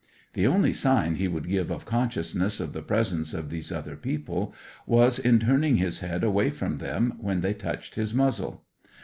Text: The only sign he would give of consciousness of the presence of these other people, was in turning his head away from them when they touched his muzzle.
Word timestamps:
The 0.33 0.47
only 0.47 0.73
sign 0.73 1.17
he 1.17 1.27
would 1.27 1.47
give 1.47 1.69
of 1.69 1.85
consciousness 1.85 2.59
of 2.59 2.73
the 2.73 2.81
presence 2.81 3.35
of 3.35 3.51
these 3.51 3.71
other 3.71 3.95
people, 3.95 4.51
was 4.87 5.19
in 5.19 5.37
turning 5.37 5.75
his 5.75 5.99
head 5.99 6.23
away 6.23 6.49
from 6.49 6.77
them 6.77 7.13
when 7.19 7.41
they 7.41 7.53
touched 7.53 7.93
his 7.93 8.11
muzzle. 8.11 8.65